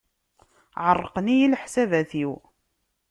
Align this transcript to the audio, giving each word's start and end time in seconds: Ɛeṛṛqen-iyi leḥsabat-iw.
Ɛeṛṛqen-iyi 0.85 1.47
leḥsabat-iw. 1.53 2.33